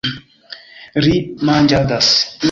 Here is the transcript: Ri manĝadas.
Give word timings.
Ri 1.07 1.13
manĝadas. 1.51 2.09